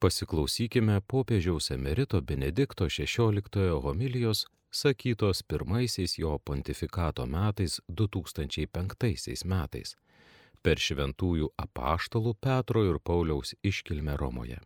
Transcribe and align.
Pasiklausykime 0.00 1.00
popiežiaus 1.00 1.70
emerito 1.70 2.20
Benedikto 2.20 2.84
XVI 2.84 3.80
homilijos 3.84 4.46
sakytos 4.70 5.42
pirmaisiais 5.42 6.18
jo 6.18 6.38
pontifikato 6.38 7.26
metais 7.26 7.80
2005 7.88 9.44
metais 9.44 9.92
per 10.62 10.80
šventųjų 10.86 11.50
apaštalų 11.64 12.32
Petro 12.40 12.86
ir 12.88 12.96
Pauliaus 13.04 13.52
iškilmę 13.62 14.16
Romoje. 14.16 14.56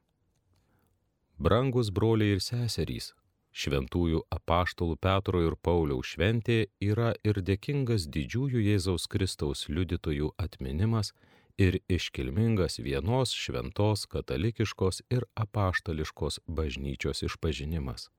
Brangus 1.39 1.91
broliai 1.91 2.37
ir 2.37 2.41
seserys, 2.41 3.11
šventųjų 3.51 4.23
apaštalų 4.39 5.01
Petro 5.03 5.43
ir 5.43 5.59
Pauliaus 5.59 6.15
šventė 6.15 6.61
yra 6.79 7.11
ir 7.27 7.43
dėkingas 7.43 8.07
didžiųjų 8.07 8.63
Jėzaus 8.71 9.11
Kristaus 9.11 9.67
liudytojų 9.67 10.31
atminimas 10.39 11.11
ir 11.59 11.79
iškilmingas 11.89 12.79
vienos 12.79 13.33
šventos 13.33 14.07
katalikiškos 14.07 15.03
ir 15.11 15.25
apaštališkos 15.35 16.41
bažnyčios 16.47 17.23
išpažinimas. 17.23 18.11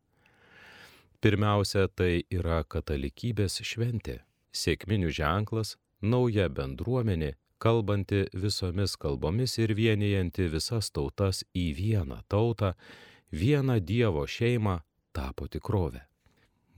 Pirmiausia, 1.19 1.87
tai 1.87 2.23
yra 2.29 2.63
katalikybės 2.63 3.59
šventė, 3.65 4.19
sėkminių 4.53 5.09
ženklas, 5.09 5.75
nauja 6.01 6.47
bendruomenė, 6.49 7.33
kalbanti 7.57 8.25
visomis 8.33 8.95
kalbomis 8.95 9.57
ir 9.57 9.73
vienijanti 9.75 10.47
visas 10.51 10.91
tautas 10.91 11.43
į 11.55 11.71
vieną 11.79 12.21
tautą, 12.29 12.75
vieną 13.31 13.79
Dievo 13.79 14.27
šeimą 14.27 14.79
tapo 15.15 15.47
tikrovę. 15.47 16.03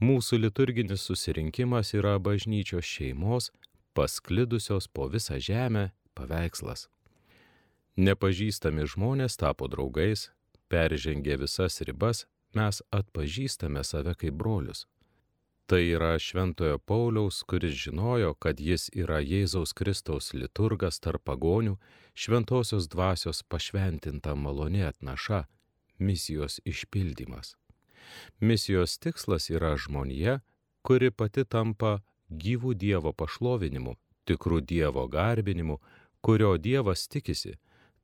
Mūsų 0.00 0.38
liturginis 0.38 1.02
susirinkimas 1.02 1.90
yra 1.98 2.14
bažnyčios 2.22 2.86
šeimos, 2.86 3.50
pasklidusios 3.98 4.86
po 4.88 5.08
visą 5.10 5.40
žemę 5.42 5.90
paveikslas. 6.18 6.88
Nepažįstami 7.98 8.86
žmonės 8.90 9.38
tapo 9.40 9.66
draugais, 9.70 10.28
peržengė 10.70 11.38
visas 11.40 11.80
ribas, 11.86 12.26
mes 12.54 12.82
atpažįstame 12.94 13.82
save 13.84 14.14
kaip 14.20 14.36
brolius. 14.38 14.86
Tai 15.68 15.82
yra 15.84 16.14
Šventojo 16.16 16.78
Pauliaus, 16.78 17.42
kuris 17.44 17.74
žinojo, 17.76 18.32
kad 18.40 18.60
jis 18.60 18.88
yra 18.96 19.18
Jėzaus 19.20 19.74
Kristaus 19.76 20.30
liturgas 20.32 20.96
tarp 20.96 21.26
pagonių, 21.28 21.74
šventosios 22.16 22.88
dvasios 22.88 23.42
pašventinta 23.44 24.32
malonė 24.32 24.86
atnaša, 24.88 25.42
misijos 25.98 26.56
išpildymas. 26.64 27.56
Misijos 28.40 28.96
tikslas 28.96 29.50
yra 29.52 29.74
žmonija, 29.76 30.38
kuri 30.80 31.10
pati 31.10 31.44
tampa 31.44 31.98
gyvų 32.30 32.72
Dievo 32.72 33.12
pašlovinimu, 33.12 33.98
tikrų 34.24 34.62
Dievo 34.64 35.04
garbinimu, 35.12 35.82
kurio 36.20 36.56
Dievas 36.58 37.08
tikisi, 37.08 37.56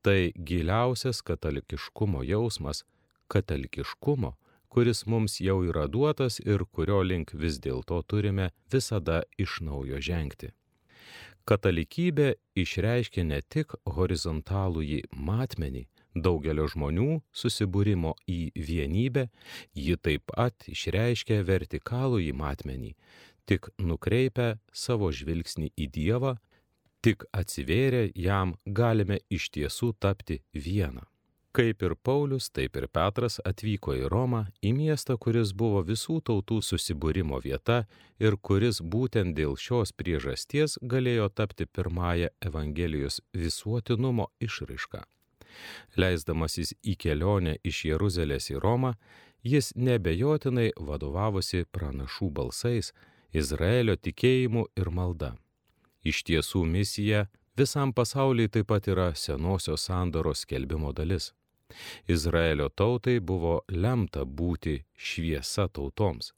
tai 0.02 0.32
giliausias 0.36 1.22
katalikiškumo 1.22 2.22
jausmas, 2.22 2.84
katalikiškumo, 3.28 4.34
kuris 4.68 5.06
mums 5.06 5.40
jau 5.40 5.62
yra 5.64 5.86
duotas 5.86 6.40
ir 6.40 6.64
kurio 6.74 7.02
link 7.02 7.32
vis 7.34 7.60
dėlto 7.62 8.02
turime 8.10 8.50
visada 8.72 9.22
iš 9.38 9.60
naujo 9.62 10.00
žengti. 10.02 10.50
Katalikybė 11.44 12.34
išreiškia 12.56 13.22
ne 13.28 13.42
tik 13.54 13.74
horizontalų 13.96 14.82
į 14.96 15.00
matmenį, 15.28 15.84
daugelio 16.14 16.64
žmonių 16.72 17.20
susibūrimo 17.36 18.14
į 18.30 18.40
vienybę, 18.56 19.28
ji 19.76 19.96
taip 20.00 20.24
pat 20.32 20.66
išreiškia 20.72 21.42
vertikalų 21.44 22.22
į 22.30 22.32
matmenį, 22.40 22.94
tik 23.44 23.68
nukreipia 23.78 24.54
savo 24.72 25.10
žvilgsnį 25.12 25.70
į 25.76 25.90
Dievą, 25.98 26.36
tik 27.04 27.26
atsivėrę 27.36 28.06
jam 28.16 28.54
galime 28.64 29.18
iš 29.36 29.50
tiesų 29.52 29.92
tapti 30.00 30.38
vieną. 30.56 31.02
Kaip 31.54 31.82
ir 31.86 31.92
Paulius, 31.94 32.48
taip 32.50 32.78
ir 32.80 32.86
Petras 32.90 33.36
atvyko 33.46 33.92
į 33.94 34.08
Romą, 34.10 34.40
į 34.64 34.72
miestą, 34.74 35.14
kuris 35.20 35.52
buvo 35.54 35.84
visų 35.86 36.16
tautų 36.26 36.58
susibūrimo 36.66 37.38
vieta 37.44 37.84
ir 38.18 38.38
kuris 38.48 38.80
būtent 38.80 39.36
dėl 39.36 39.54
šios 39.54 39.92
priežasties 39.92 40.78
galėjo 40.82 41.28
tapti 41.28 41.68
pirmąją 41.68 42.32
Evangelijos 42.48 43.20
visuotinumo 43.36 44.30
išraišką. 44.42 45.04
Leisdamasis 46.00 46.74
į 46.82 46.96
kelionę 47.04 47.58
iš 47.62 47.84
Jeruzalės 47.92 48.50
į 48.50 48.58
Romą, 48.64 48.96
jis 49.44 49.74
nebejotinai 49.76 50.72
vadovavosi 50.74 51.68
pranašų 51.70 52.32
balsais, 52.34 52.90
Izraelio 53.30 53.94
tikėjimu 53.94 54.66
ir 54.74 54.90
malda. 54.90 55.36
Iš 56.04 56.22
tiesų 56.28 56.64
misija 56.68 57.26
visam 57.56 57.92
pasauliui 57.96 58.50
taip 58.52 58.68
pat 58.72 58.88
yra 58.92 59.12
senosios 59.16 59.86
sandoros 59.88 60.44
skelbimo 60.44 60.92
dalis. 60.92 61.32
Izraelio 62.08 62.68
tautai 62.68 63.18
buvo 63.20 63.60
lemta 63.68 64.24
būti 64.24 64.82
šviesa 64.94 65.68
tautoms. 65.68 66.32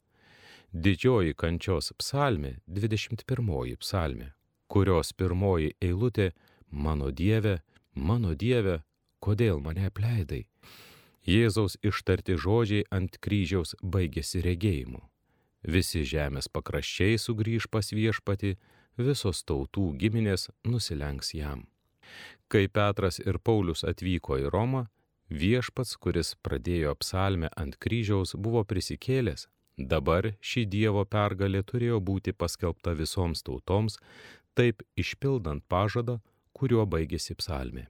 Didžioji 0.71 1.33
kančios 1.33 1.93
psalmė, 1.99 2.57
21 2.67 3.77
psalmė, 3.79 4.31
kurios 4.67 5.13
pirmoji 5.13 5.75
eilutė 5.81 6.31
Mano 6.71 7.11
Dieve, 7.11 7.61
mano 7.95 8.33
Dieve, 8.35 8.81
kodėl 9.23 9.61
mane 9.63 9.87
apleidai? 9.87 10.47
Jėzaus 11.27 11.77
ištarti 11.83 12.35
žodžiai 12.39 12.85
ant 12.91 13.17
kryžiaus 13.23 13.75
baigėsi 13.81 14.41
regėjimu. 14.43 15.01
Visi 15.63 16.03
žemės 16.07 16.47
pakraščiai 16.47 17.17
sugrįž 17.19 17.67
pas 17.71 17.91
viešpati, 17.91 18.57
visos 18.97 19.43
tautų 19.47 19.91
giminės 20.01 20.49
nusilenks 20.65 21.33
jam. 21.33 21.65
Kai 22.47 22.67
Petras 22.67 23.19
ir 23.19 23.39
Paulius 23.43 23.83
atvyko 23.83 24.37
į 24.39 24.51
Romą, 24.53 24.85
Viešpats, 25.27 25.97
kuris 25.99 26.35
pradėjo 26.39 26.93
psalmę 27.01 27.49
ant 27.59 27.75
kryžiaus, 27.83 28.31
buvo 28.39 28.63
prisikėlęs. 28.63 29.49
Dabar 29.77 30.31
ši 30.39 30.63
Dievo 30.65 31.03
pergalė 31.05 31.63
turėjo 31.67 31.99
būti 31.99 32.31
paskelbta 32.31 32.95
visoms 32.95 33.43
tautoms, 33.43 33.99
taip 34.55 34.81
išpildant 34.95 35.65
pažadą, 35.67 36.21
kuriuo 36.55 36.87
baigėsi 36.87 37.35
psalmė. 37.35 37.85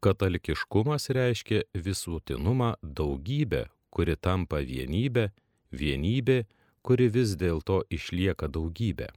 Katalikiškumas 0.00 1.10
reiškia 1.12 1.62
visuotinumą 1.76 2.72
daugybę, 2.82 3.66
kuri 3.92 4.16
tampa 4.16 4.64
vienybė, 4.64 5.28
vienybė, 5.70 6.46
kuri 6.82 7.10
vis 7.12 7.36
dėlto 7.36 7.84
išlieka 7.92 8.48
daugybė. 8.48 9.12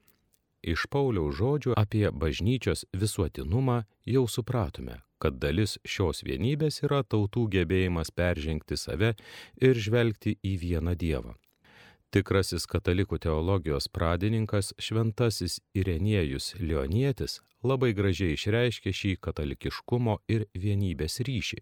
Iš 0.64 0.86
Pauliaus 0.88 1.36
žodžių 1.36 1.74
apie 1.76 2.06
bažnyčios 2.12 2.86
visuotinumą 2.96 3.82
jau 4.08 4.24
supratome, 4.32 5.02
kad 5.20 5.36
dalis 5.44 5.76
šios 5.84 6.24
vienybės 6.24 6.80
yra 6.88 7.02
tautų 7.04 7.50
gebėjimas 7.52 8.14
peržengti 8.16 8.80
save 8.80 9.14
ir 9.60 9.80
žvelgti 9.86 10.38
į 10.40 10.54
vieną 10.64 10.96
Dievą. 10.96 11.36
Tikrasis 12.14 12.68
katalikų 12.70 13.18
teologijos 13.26 13.90
pradininkas 13.90 14.72
šventasis 14.80 15.60
Irenėjus 15.76 16.54
Leonietis 16.62 17.42
labai 17.66 17.92
gražiai 17.98 18.38
išreiškė 18.38 18.94
šį 18.94 19.16
katalikiškumo 19.28 20.20
ir 20.32 20.46
vienybės 20.54 21.20
ryšį. 21.28 21.60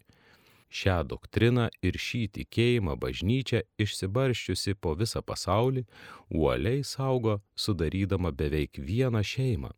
Šią 0.72 1.02
doktriną 1.04 1.66
ir 1.84 1.98
šį 2.00 2.22
tikėjimą 2.38 2.94
bažnyčia 3.00 3.60
išsibarščiusi 3.84 4.72
po 4.80 4.94
visą 4.96 5.20
pasaulį 5.20 5.82
uoliai 6.32 6.80
saugo, 6.84 7.40
sudarydama 7.54 8.32
beveik 8.32 8.80
vieną 8.80 9.20
šeimą. 9.32 9.72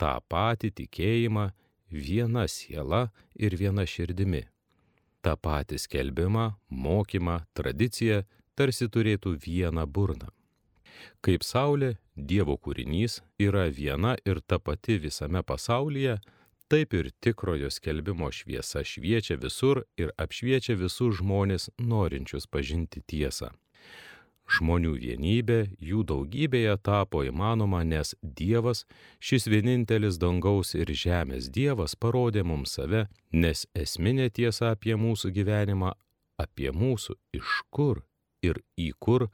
Ta 0.00 0.16
pati 0.32 0.72
tikėjimą 0.74 1.50
viena 1.90 2.48
siela 2.48 3.10
ir 3.38 3.54
viena 3.60 3.86
širdimi. 3.86 4.42
Ta 5.22 5.36
patį 5.36 5.78
skelbimą, 5.78 6.46
mokymą, 6.70 7.44
tradiciją 7.54 8.24
tarsi 8.58 8.88
turėtų 8.88 9.36
vieną 9.46 9.86
burną. 9.86 10.32
Kaip 11.24 11.44
Saulė, 11.46 11.94
Dievo 12.16 12.56
kūrinys, 12.58 13.20
yra 13.38 13.68
viena 13.70 14.16
ir 14.26 14.40
ta 14.42 14.58
pati 14.58 14.98
visame 15.00 15.42
pasaulyje, 15.46 16.18
taip 16.70 16.94
ir 16.94 17.10
tikrojo 17.20 17.70
skelbimo 17.70 18.30
šviesa 18.32 18.84
šviečia 18.86 19.36
visur 19.42 19.82
ir 19.98 20.12
apšviečia 20.22 20.76
visus 20.78 21.18
žmonės 21.18 21.70
norinčius 21.78 22.46
pažinti 22.46 23.02
tiesą. 23.02 23.50
Žmonių 24.50 24.96
vienybė 24.98 25.58
jų 25.78 26.02
daugybėje 26.10 26.74
tapo 26.82 27.22
įmanoma, 27.26 27.84
nes 27.86 28.16
Dievas, 28.22 28.84
šis 29.22 29.46
vienintelis 29.50 30.18
dangaus 30.18 30.74
ir 30.74 30.90
žemės 30.90 31.50
Dievas 31.54 31.94
parodė 31.94 32.42
mums 32.46 32.74
save, 32.78 33.04
nes 33.30 33.66
esminė 33.74 34.30
tiesa 34.30 34.72
apie 34.74 34.96
mūsų 34.98 35.30
gyvenimą, 35.36 35.92
apie 36.42 36.70
mūsų 36.74 37.14
iš 37.38 37.60
kur 37.70 38.02
ir 38.42 38.62
į 38.78 38.90
kur 38.98 39.28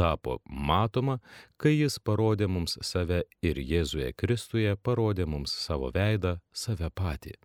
tapo 0.00 0.38
matoma, 0.70 1.18
kai 1.60 1.74
jis 1.76 1.98
parodė 2.06 2.48
mums 2.48 2.78
save 2.92 3.22
ir 3.44 3.60
Jėzuje 3.60 4.10
Kristuje 4.16 4.74
parodė 4.88 5.28
mums 5.28 5.52
savo 5.66 5.92
veidą, 5.94 6.38
save 6.52 6.88
patį. 6.90 7.36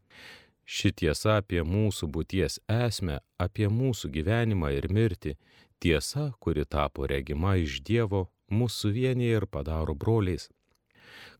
Ši 0.65 0.91
tiesa 0.99 1.37
apie 1.41 1.61
mūsų 1.61 2.07
būties 2.09 2.57
esmę, 2.71 3.19
apie 3.37 3.67
mūsų 3.69 4.09
gyvenimą 4.15 4.71
ir 4.73 4.87
mirtį 4.89 5.35
Tiesa, 5.79 6.31
kuri 6.39 6.65
tapo 6.65 7.05
regima 7.07 7.57
iš 7.61 7.81
Dievo, 7.85 8.29
mūsų 8.49 8.93
vienyje 8.95 9.41
ir 9.41 9.45
padaro 9.51 9.93
broliais. 9.93 10.47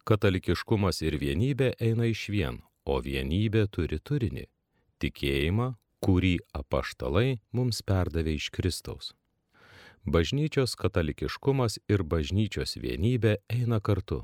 Katalikiškumas 0.05 1.01
ir 1.01 1.17
vienybė 1.17 1.71
eina 1.81 2.05
iš 2.11 2.27
vien, 2.29 2.59
o 2.85 2.99
vienybė 3.01 3.65
turi 3.71 3.97
turinį- 3.97 4.45
tikėjimą, 5.01 5.73
kurį 6.05 6.35
apaštalai 6.53 7.39
mums 7.51 7.81
perdavė 7.81 8.35
iš 8.35 8.51
Kristaus. 8.51 9.13
Bažnyčios 10.05 10.75
katalikiškumas 10.77 11.79
ir 11.89 12.03
bažnyčios 12.05 12.75
vienybė 12.77 13.39
eina 13.49 13.79
kartu. 13.81 14.19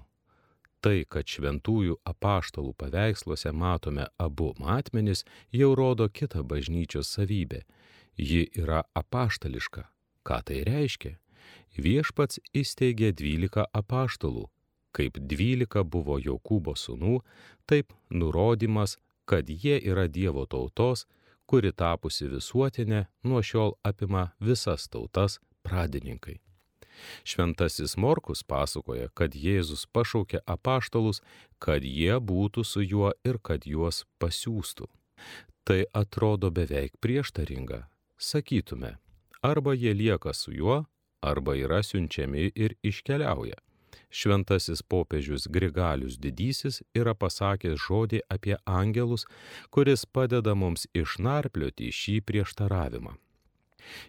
Tai, 0.81 0.99
kad 1.09 1.25
šventųjų 1.25 1.95
apaštalų 2.05 2.75
paveiksluose 2.77 3.49
matome 3.49 4.05
abu 4.21 4.51
matmenis, 4.61 5.25
jau 5.49 5.73
rodo 5.77 6.05
kitą 6.09 6.43
bažnyčios 6.45 7.09
savybę. 7.17 7.63
Ji 8.13 8.45
yra 8.61 8.83
apaštališka. 8.93 9.87
Ką 10.21 10.39
tai 10.45 10.61
reiškia? 10.69 11.15
Viešpats 11.73 12.37
įsteigė 12.53 13.09
dvylika 13.17 13.65
apaštalų. 13.73 14.49
Kaip 14.93 15.17
dvylika 15.17 15.81
buvo 15.81 16.21
Jokūbo 16.21 16.77
sūnų, 16.77 17.21
taip 17.65 17.93
nurodymas, 18.09 18.99
kad 19.25 19.49
jie 19.49 19.79
yra 19.81 20.05
Dievo 20.05 20.45
tautos, 20.45 21.07
kuri 21.49 21.73
tapusi 21.73 22.29
visuotinė, 22.29 23.07
nuo 23.23 23.41
šiol 23.41 23.79
apima 23.81 24.29
visas 24.37 24.85
tautas 24.91 25.39
pradininkai. 25.63 26.39
Šventasis 27.23 27.97
Morkus 27.97 28.43
pasakoja, 28.43 29.09
kad 29.13 29.35
Jėzus 29.35 29.85
pašaukė 29.95 30.41
apaštalus, 30.45 31.21
kad 31.59 31.85
jie 31.85 32.19
būtų 32.19 32.65
su 32.67 32.83
juo 32.83 33.13
ir 33.25 33.39
kad 33.39 33.65
juos 33.65 34.03
pasiūstų. 34.21 34.89
Tai 35.63 35.81
atrodo 35.93 36.51
beveik 36.51 36.97
prieštaringa. 37.01 37.85
Sakytume, 38.17 38.97
arba 39.41 39.73
jie 39.73 39.93
lieka 39.93 40.33
su 40.33 40.53
juo, 40.53 40.85
arba 41.21 41.55
yra 41.57 41.81
siunčiami 41.85 42.51
ir 42.55 42.75
iškeliauja. 42.83 43.57
Šventasis 44.11 44.81
popiežius 44.83 45.47
Grigalius 45.47 46.17
didysis 46.19 46.81
yra 46.97 47.13
pasakęs 47.15 47.79
žodį 47.79 48.21
apie 48.35 48.57
angelus, 48.65 49.25
kuris 49.71 50.05
padeda 50.05 50.55
mums 50.55 50.87
išnarplioti 50.93 51.91
šį 51.95 52.17
prieštaravimą. 52.27 53.15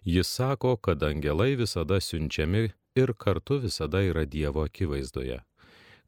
Jis 0.05 0.29
sako, 0.29 0.77
kad 0.77 1.03
angelai 1.03 1.55
visada 1.57 2.01
siunčiami 2.01 2.69
ir 2.95 3.15
kartu 3.19 3.59
visada 3.59 4.03
yra 4.03 4.25
Dievo 4.25 4.65
akivaizdoje. 4.65 5.41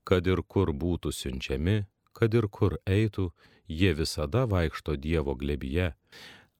Kad 0.04 0.26
ir 0.26 0.42
kur 0.48 0.72
būtų 0.72 1.12
siunčiami, 1.12 1.84
kad 2.12 2.34
ir 2.34 2.48
kur 2.48 2.76
eitų, 2.86 3.30
jie 3.68 3.94
visada 3.94 4.44
vaikšto 4.46 4.96
Dievo 4.96 5.34
glebyje. 5.34 5.94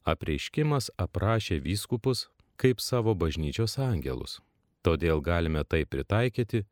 Apreiškimas 0.04 0.90
aprašė 1.00 1.60
vyskupus 1.64 2.28
kaip 2.56 2.80
savo 2.80 3.14
bažnyčios 3.14 3.78
angelus. 3.78 4.40
Todėl 4.84 5.20
galime 5.24 5.64
tai 5.64 5.84
pritaikyti, 5.88 6.64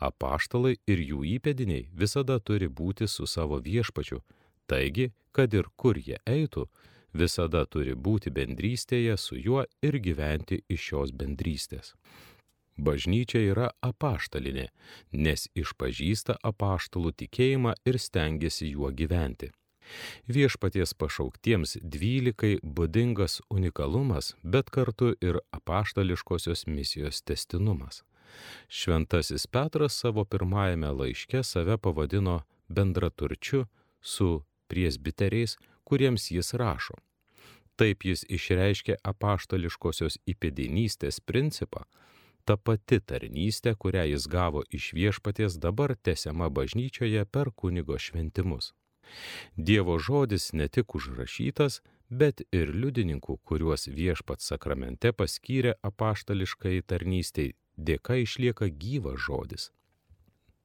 apaštalai 0.00 0.76
ir 0.88 1.02
jų 1.04 1.24
įpėdiniai 1.36 1.88
visada 1.92 2.38
turi 2.40 2.68
būti 2.68 3.08
su 3.08 3.26
savo 3.28 3.60
viešpačiu, 3.60 4.22
taigi, 4.66 5.10
kad 5.32 5.52
ir 5.54 5.68
kur 5.76 5.98
jie 6.00 6.18
eitų, 6.26 6.66
visada 7.12 7.64
turi 7.66 7.94
būti 7.94 8.30
bendrystėje 8.30 9.16
su 9.18 9.38
juo 9.38 9.64
ir 9.82 9.98
gyventi 9.98 10.62
iš 10.68 10.88
šios 10.90 11.12
bendrystės. 11.12 11.94
Bažnyčia 12.80 13.40
yra 13.52 13.70
apaštalinė, 13.84 14.70
nes 15.12 15.48
išpažįsta 15.58 16.38
apaštalų 16.50 17.12
tikėjimą 17.22 17.74
ir 17.84 17.98
stengiasi 18.00 18.70
juo 18.72 18.88
gyventi. 18.90 19.50
Viešpaties 20.30 20.94
pašauktiems 20.94 21.76
dvylikai 21.82 22.58
būdingas 22.62 23.40
unikalumas, 23.50 24.34
bet 24.42 24.70
kartu 24.70 25.12
ir 25.20 25.40
apaštališkosios 25.56 26.66
misijos 26.66 27.22
testinumas. 27.22 28.04
Šventasis 28.68 29.46
Petras 29.46 29.98
savo 29.98 30.24
pirmajame 30.24 30.92
laiške 30.94 31.42
save 31.42 31.76
pavadino 31.78 32.42
bendraturčiu 32.68 33.66
su 34.00 34.42
priesbiteriais, 34.70 35.56
kuriems 35.90 36.30
jis 36.30 36.54
rašo. 36.62 36.96
Taip 37.80 38.04
jis 38.04 38.22
išreiškė 38.36 38.98
apaštališkosios 39.12 40.18
įpėdinystės 40.32 41.20
principą, 41.30 41.86
ta 42.44 42.56
pati 42.56 42.98
tarnystė, 43.12 43.72
kurią 43.84 44.04
jis 44.10 44.26
gavo 44.34 44.62
iš 44.78 44.90
viešpaties 44.98 45.56
dabar 45.64 45.96
tesiama 46.08 46.50
bažnyčioje 46.58 47.24
per 47.36 47.52
kunigo 47.62 47.98
šventimus. 48.06 48.74
Dievo 49.56 49.96
žodis 49.98 50.52
ne 50.52 50.68
tik 50.68 50.94
užrašytas, 50.94 51.80
bet 52.22 52.44
ir 52.52 52.74
liudininkų, 52.82 53.40
kuriuos 53.48 53.88
viešpats 53.88 54.52
sakramente 54.52 55.12
paskyrė 55.16 55.74
apaštališkai 55.90 56.78
tarnystei, 56.92 57.54
dėka 57.76 58.20
išlieka 58.26 58.70
gyvas 58.84 59.18
žodis 59.26 59.70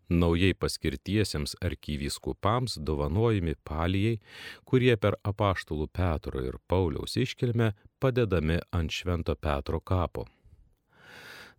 naujai 0.10 0.54
paskirtiesiems 0.54 1.56
arkyvyskupams 1.66 2.78
dovanojami 2.78 3.56
palijai, 3.64 4.20
kurie 4.66 4.96
per 4.98 5.18
apaštalų 5.24 5.88
Petro 5.94 6.44
ir 6.46 6.60
Pauliaus 6.68 7.18
iškilmę 7.18 7.74
padedami 8.00 8.60
ant 8.72 8.92
Švento 8.92 9.36
Petro 9.36 9.80
kapo. 9.80 10.28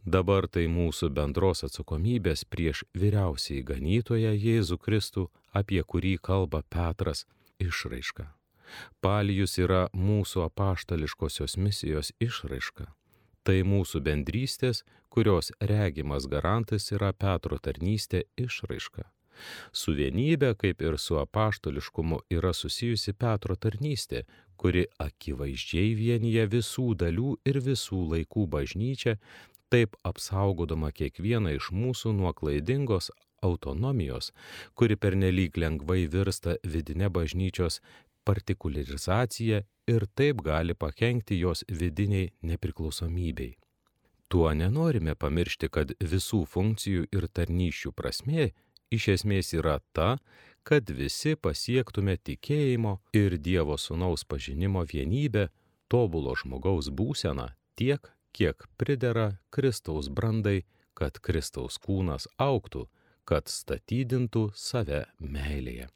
Dabar 0.07 0.47
tai 0.47 0.69
mūsų 0.71 1.09
bendros 1.11 1.65
atsakomybės 1.67 2.45
prieš 2.47 2.85
vyriausiai 2.95 3.65
ganytoją 3.67 4.37
Jėzų 4.39 4.79
Kristų, 4.79 5.25
apie 5.51 5.83
kurį 5.83 6.15
kalba 6.23 6.63
Petras, 6.63 7.25
išraiška. 7.59 8.29
Palijus 9.03 9.59
yra 9.59 9.89
mūsų 9.95 10.45
apaštališkosios 10.47 11.57
misijos 11.59 12.13
išraiška. 12.23 12.87
Tai 13.47 13.61
mūsų 13.63 14.01
bendrystės, 14.03 14.83
kurios 15.09 15.53
regimas 15.63 16.25
garantas 16.27 16.91
yra 16.91 17.13
Petro 17.15 17.61
tarnystė 17.63 18.25
išraiška. 18.43 19.05
Su 19.71 19.93
vienybė, 19.95 20.55
kaip 20.59 20.83
ir 20.83 20.97
su 20.99 21.19
apaštališkumu, 21.21 22.23
yra 22.33 22.51
susijusi 22.57 23.15
Petro 23.15 23.55
tarnystė, 23.55 24.25
kuri 24.57 24.87
akivaizdžiai 25.05 25.93
vienyje 25.95 26.47
visų 26.57 26.89
dalių 27.03 27.37
ir 27.47 27.61
visų 27.69 28.01
laikų 28.15 28.47
bažnyčią, 28.57 29.15
taip 29.71 29.95
apsaugodama 30.11 30.91
kiekvieną 30.91 31.55
iš 31.61 31.71
mūsų 31.71 32.17
nuo 32.17 32.33
klaidingos 32.35 33.13
autonomijos, 33.47 34.33
kuri 34.75 34.97
pernelyg 34.97 35.59
lengvai 35.61 36.07
virsta 36.13 36.57
vidinė 36.65 37.13
bažnyčios 37.13 37.81
partikularizacija 38.27 39.63
ir 39.93 40.07
taip 40.19 40.43
gali 40.43 40.75
pakengti 40.75 41.39
jos 41.41 41.65
vidiniai 41.69 42.33
nepriklausomybei. 42.43 43.55
Tuo 44.29 44.51
nenorime 44.55 45.15
pamiršti, 45.15 45.71
kad 45.71 45.93
visų 46.01 46.43
funkcijų 46.51 47.07
ir 47.15 47.29
tarnyšių 47.31 47.93
prasmė 47.95 48.51
iš 48.91 49.09
esmės 49.15 49.53
yra 49.55 49.79
ta, 49.95 50.17
kad 50.67 50.91
visi 50.91 51.37
pasiektume 51.39 52.17
tikėjimo 52.19 52.97
ir 53.15 53.39
Dievo 53.39 53.77
Sūnaus 53.79 54.27
pažinimo 54.27 54.83
vienybę, 54.83 55.49
tobulo 55.89 56.35
žmogaus 56.35 56.91
būseną 56.91 57.53
tiek, 57.79 58.11
kiek 58.35 58.67
pridera 58.77 59.37
Kristaus 59.55 60.11
brandai, 60.11 60.65
kad 60.99 61.21
Kristaus 61.23 61.79
kūnas 61.79 62.27
auktų, 62.43 62.89
kad 63.25 63.47
statydintų 63.51 64.51
save 64.55 65.05
meilėje. 65.21 65.87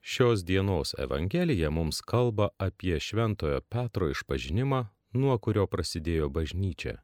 Šios 0.00 0.44
dienos 0.44 0.94
Evangelija 0.98 1.70
mums 1.70 2.00
kalba 2.00 2.48
apie 2.58 3.00
Šventojo 3.00 3.60
Petro 3.60 4.08
išpažinimą, 4.10 4.84
nuo 5.12 5.38
kurio 5.38 5.66
prasidėjo 5.66 6.28
bažnyčia. 6.28 6.98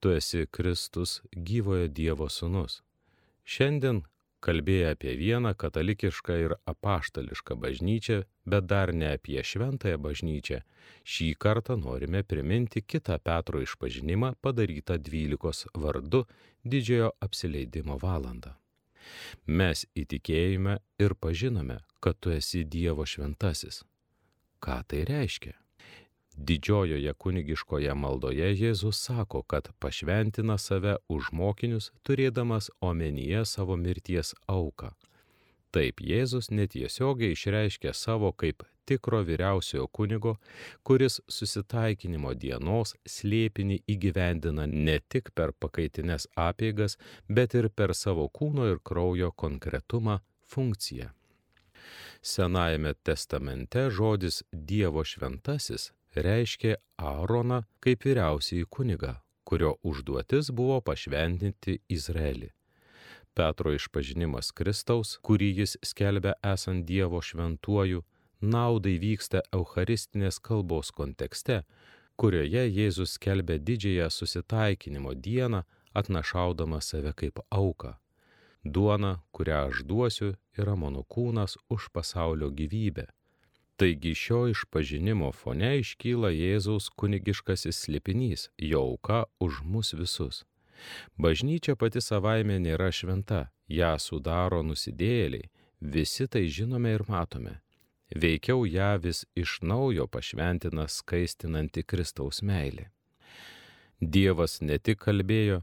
Tu 0.00 0.16
esi 0.18 0.46
Kristus 0.50 1.20
gyvojo 1.32 1.88
Dievo 1.88 2.26
sūnus. 2.26 2.80
Šiandien 3.44 4.02
kalbėję 4.42 4.88
apie 4.94 5.12
vieną 5.18 5.52
katalikišką 5.54 6.38
ir 6.44 6.54
apaštališką 6.72 7.56
bažnyčią, 7.62 8.22
bet 8.46 8.66
dar 8.66 8.94
ne 8.94 9.12
apie 9.16 9.42
šventąją 9.46 10.00
bažnyčią, 10.02 10.58
šį 11.06 11.28
kartą 11.44 11.76
norime 11.78 12.24
priminti 12.26 12.82
kitą 12.82 13.20
Petro 13.22 13.62
išpažinimą 13.62 14.34
padarytą 14.42 14.98
dvylikos 14.98 15.66
vardu 15.74 16.24
didžiojo 16.64 17.12
apsileidimo 17.26 17.98
valandą. 18.02 18.56
Mes 19.46 19.86
įtikėjome 19.98 20.78
ir 21.02 21.14
pažinome, 21.14 21.80
kad 22.02 22.18
tu 22.20 22.34
esi 22.34 22.64
Dievo 22.64 23.06
šventasis. 23.06 23.84
Ką 24.62 24.82
tai 24.86 25.04
reiškia? 25.06 25.54
Didžiojoje 26.36 27.12
kunigiškoje 27.14 27.94
maldoje 27.94 28.48
Jėzus 28.56 28.98
sako, 29.06 29.42
kad 29.42 29.68
pašventina 29.78 30.56
save 30.58 30.96
už 31.08 31.30
mokinius, 31.32 31.90
turėdamas 32.02 32.70
omenyje 32.80 33.44
savo 33.44 33.76
mirties 33.76 34.34
auką. 34.48 34.90
Taip 35.72 36.00
Jėzus 36.00 36.50
netiesiogiai 36.50 37.36
išreiškia 37.36 37.92
savo 37.92 38.32
kaip 38.32 38.64
tikro 38.88 39.22
vyriausiojo 39.28 39.86
kunigo, 39.86 40.34
kuris 40.82 41.20
susitaikinimo 41.28 42.34
dienos 42.34 42.96
slėpinį 43.06 43.78
įgyvendina 43.94 44.66
ne 44.66 44.98
tik 45.08 45.30
per 45.36 45.52
pakaitines 45.52 46.28
apėgas, 46.48 46.98
bet 47.28 47.54
ir 47.54 47.70
per 47.70 47.94
savo 47.94 48.28
kūno 48.28 48.68
ir 48.72 48.80
kraujo 48.84 49.30
konkretumą 49.44 50.20
funkciją. 50.48 51.12
Senajame 52.22 52.94
testamente 52.94 53.90
žodis 53.90 54.42
Dievo 54.52 55.04
šventasis 55.04 55.90
reiškia 56.14 56.76
Aaroną 56.96 57.62
kaip 57.80 58.04
vyriausiai 58.06 58.64
kuniga, 58.70 59.16
kurio 59.44 59.72
užduotis 59.82 60.52
buvo 60.54 60.80
pašventinti 60.80 61.80
Izraelį. 61.88 62.52
Petro 63.34 63.72
išpažinimas 63.74 64.52
Kristaus, 64.52 65.16
kurį 65.18 65.48
jis 65.62 65.74
skelbia 65.82 66.36
esant 66.46 66.86
Dievo 66.86 67.22
šventuoju, 67.22 68.04
naudai 68.40 68.98
vyksta 69.02 69.42
Eucharistinės 69.52 70.38
kalbos 70.38 70.92
kontekste, 70.94 71.62
kurioje 72.16 72.68
Jėzus 72.68 73.16
skelbia 73.18 73.58
didžiąją 73.58 74.10
susitaikinimo 74.10 75.14
dieną, 75.14 75.64
atnašaudama 75.94 76.80
save 76.80 77.12
kaip 77.18 77.42
auką. 77.50 77.96
Duona, 78.64 79.18
kurią 79.32 79.58
aš 79.68 79.82
duosiu, 79.88 80.34
yra 80.58 80.76
mano 80.76 81.02
kūnas 81.02 81.56
už 81.70 81.90
pasaulio 81.92 82.50
gyvybę. 82.50 83.08
Taigi 83.76 84.14
šio 84.14 84.46
išpažinimo 84.52 85.32
fone 85.34 85.72
iškyla 85.80 86.30
Jėzaus 86.30 86.86
kunigiškasis 86.94 87.80
slėpinys, 87.84 88.50
jo 88.58 88.82
auka 88.92 89.24
už 89.40 89.62
mus 89.64 89.94
visus. 89.98 90.44
Bažnyčia 91.18 91.74
pati 91.76 92.00
savaime 92.00 92.60
nėra 92.62 92.92
šventa, 92.94 93.48
ją 93.66 93.96
sudaro 93.98 94.62
nusidėjėliai, 94.62 95.50
visi 95.80 96.28
tai 96.28 96.46
žinome 96.46 96.94
ir 96.94 97.04
matome. 97.08 97.58
Veikiau 98.14 98.66
ją 98.68 98.92
vis 99.02 99.24
iš 99.34 99.58
naujo 99.62 100.06
pašventina 100.06 100.86
skaistinanti 100.86 101.82
Kristaus 101.82 102.42
meilė. 102.42 102.90
Dievas 104.00 104.60
ne 104.60 104.78
tik 104.78 105.00
kalbėjo, 105.06 105.62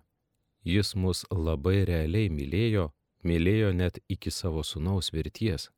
jis 0.64 0.96
mus 0.96 1.26
labai 1.32 1.86
realiai 1.86 2.30
mylėjo, 2.30 2.90
mylėjo 3.24 3.74
net 3.74 4.00
iki 4.10 4.32
savo 4.32 4.64
sunaus 4.64 5.14
mirties. 5.14 5.70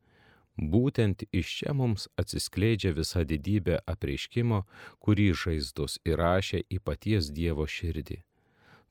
Būtent 0.58 1.24
iš 1.32 1.54
čia 1.62 1.74
mums 1.74 2.08
atsiskleidžia 2.20 2.92
visa 2.94 3.24
didybė 3.24 3.80
apreiškimo, 3.88 4.66
kurį 5.00 5.32
žaizdos 5.34 5.98
įrašė 6.06 6.66
į 6.70 6.80
paties 6.84 7.32
Dievo 7.32 7.66
širdį. 7.66 8.22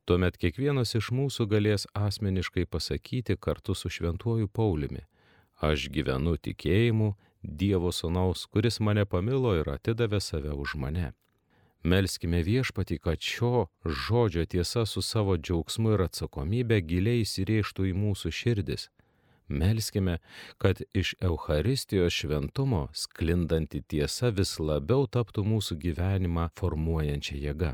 Tuomet 0.09 0.39
kiekvienas 0.41 0.97
iš 0.99 1.13
mūsų 1.15 1.47
galės 1.47 1.87
asmeniškai 1.95 2.65
pasakyti 2.67 3.37
kartu 3.37 3.77
su 3.77 3.93
šventuoju 3.93 4.49
Pauliumi, 4.49 5.05
aš 5.61 5.91
gyvenu 5.93 6.35
tikėjimu 6.41 7.13
Dievo 7.43 7.93
sunaus, 7.93 8.47
kuris 8.47 8.81
mane 8.81 9.05
pamilo 9.05 9.55
ir 9.61 9.69
atidavė 9.71 10.21
save 10.21 10.57
už 10.57 10.75
mane. 10.81 11.13
Melskime 11.83 12.43
viešpatį, 12.45 12.99
kad 13.01 13.21
šio 13.25 13.67
žodžio 13.85 14.45
tiesa 14.45 14.85
su 14.87 15.03
savo 15.03 15.37
džiaugsmu 15.41 15.95
ir 15.95 16.05
atsakomybė 16.05 16.81
giliai 16.85 17.23
įsirėžtų 17.25 17.89
į 17.91 17.95
mūsų 17.97 18.33
širdis. 18.37 18.91
Melskime, 19.49 20.19
kad 20.59 20.83
iš 20.95 21.15
Euharistijos 21.21 22.13
šventumo 22.15 22.89
sklindanti 22.93 23.81
tiesa 23.83 24.31
vis 24.31 24.59
labiau 24.61 25.09
taptų 25.11 25.43
mūsų 25.43 25.79
gyvenimą 25.87 26.51
formuojančią 26.61 27.41
jėgą. 27.47 27.73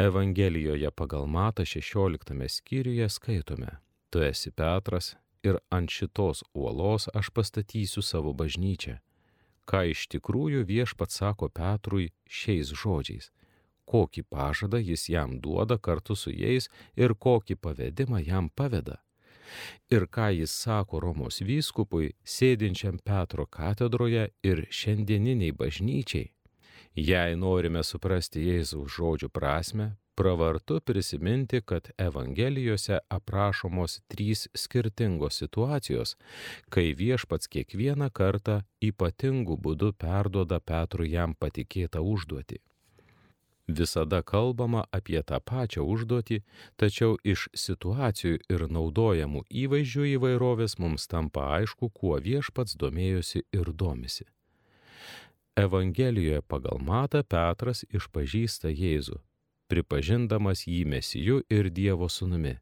Evangelijoje 0.00 0.90
pagal 0.90 1.28
Mata 1.28 1.62
16 1.62 2.48
skyriuje 2.48 3.08
skaitome, 3.08 3.76
Tu 4.10 4.24
esi 4.24 4.50
Petras 4.50 5.14
ir 5.44 5.60
ant 5.70 5.90
šitos 5.90 6.42
uolos 6.54 7.06
aš 7.14 7.30
pastatysiu 7.30 8.02
savo 8.02 8.32
bažnyčią. 8.32 8.96
Ką 9.70 9.84
iš 9.92 10.08
tikrųjų 10.10 10.64
viešpat 10.66 11.14
sako 11.14 11.48
Petrui 11.54 12.08
šiais 12.26 12.72
žodžiais, 12.74 13.30
kokį 13.86 14.24
pažadą 14.26 14.80
jis 14.82 15.06
jam 15.12 15.38
duoda 15.44 15.78
kartu 15.78 16.16
su 16.18 16.32
jais 16.34 16.66
ir 16.96 17.14
kokį 17.14 17.56
pavedimą 17.62 18.24
jam 18.26 18.50
paveda. 18.50 18.98
Ir 19.90 20.06
ką 20.06 20.28
jis 20.34 20.50
sako 20.64 21.00
Romos 21.02 21.40
vyskupui, 21.42 22.12
sėdinčiam 22.22 22.98
Petro 23.02 23.46
katedroje 23.46 24.28
ir 24.46 24.66
šiandieniniai 24.70 25.54
bažnyčiai 25.54 26.30
Jei 26.98 27.36
norime 27.38 27.84
suprasti 27.86 28.42
Jėzaus 28.42 28.90
žodžių 28.96 29.28
prasme, 29.30 29.92
pravartu 30.20 30.80
prisiminti, 30.80 31.60
kad 31.60 31.90
Evangelijose 31.98 32.98
aprašomos 33.08 34.00
trys 34.12 34.48
skirtingos 34.54 35.38
situacijos, 35.40 36.16
kai 36.68 36.90
viešpats 37.02 37.48
kiekvieną 37.54 38.10
kartą 38.12 38.56
ypatingų 38.84 39.56
būdų 39.66 39.94
perduoda 40.04 40.58
Petrui 40.60 41.14
jam 41.14 41.32
patikėtą 41.44 42.02
užduotį. 42.14 42.58
Visada 43.78 44.20
kalbama 44.32 44.82
apie 44.98 45.22
tą 45.30 45.38
pačią 45.50 45.86
užduotį, 45.94 46.40
tačiau 46.76 47.16
iš 47.24 47.46
situacijų 47.64 48.42
ir 48.52 48.66
naudojamų 48.76 49.46
įvaizdžių 49.62 50.04
įvairovės 50.16 50.76
mums 50.82 51.08
tampa 51.14 51.46
aišku, 51.60 51.88
kuo 51.88 52.20
viešpats 52.28 52.76
domėjosi 52.76 53.46
ir 53.56 53.72
domisi. 53.84 54.28
Evangelijoje 55.56 56.42
pagal 56.42 56.84
Matą 56.92 57.24
Petras 57.24 57.84
išpažįsta 57.88 58.68
Jėzų, 58.68 59.20
pripažindamas 59.70 60.66
jį 60.66 60.82
mesiju 60.94 61.40
ir 61.50 61.70
Dievo 61.70 62.08
sūnumi. 62.10 62.56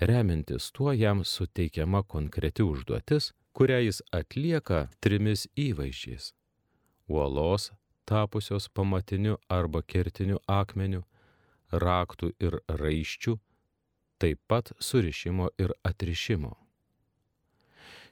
Remintis 0.00 0.70
tuo 0.70 0.92
jam 0.94 1.24
suteikiama 1.24 2.04
konkreti 2.06 2.62
užduotis, 2.62 3.32
kurią 3.52 3.80
jis 3.82 3.98
atlieka 4.14 4.86
trimis 5.02 5.48
įvaizdžiais- 5.58 6.32
uolos, 7.14 7.72
tapusios 8.06 8.68
pamatiniu 8.68 9.36
arba 9.48 9.82
kertiniu 9.82 10.38
akmeniu, 10.46 11.02
raktų 11.72 12.32
ir 12.40 12.60
raiščių, 12.68 13.34
taip 14.18 14.40
pat 14.48 14.72
surišimo 14.78 15.50
ir 15.58 15.74
atrišimo. 15.84 16.54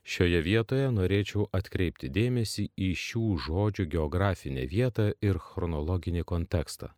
Šioje 0.06 0.42
vietoje 0.42 0.90
norėčiau 0.94 1.48
atkreipti 1.58 2.10
dėmesį 2.14 2.68
į 2.78 2.90
šių 2.94 3.24
žodžių 3.46 3.86
geografinę 3.94 4.66
vietą 4.70 5.12
ir 5.20 5.38
chronologinį 5.38 6.22
kontekstą. 6.22 6.92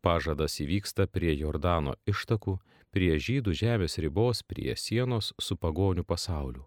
Pažadas 0.00 0.60
įvyksta 0.62 1.08
prie 1.10 1.32
Jordano 1.34 1.94
ištakų, 2.06 2.58
prie 2.94 3.16
žydų 3.18 3.54
žemės 3.60 3.98
ribos, 3.98 4.42
prie 4.42 4.76
sienos 4.76 5.32
su 5.42 5.56
pagonių 5.56 6.04
pasauliu. 6.06 6.66